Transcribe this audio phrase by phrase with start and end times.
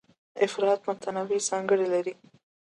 [0.45, 2.13] افراد متنوع ځانګړنې لري.